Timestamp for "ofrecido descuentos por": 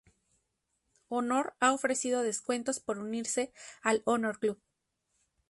1.73-2.97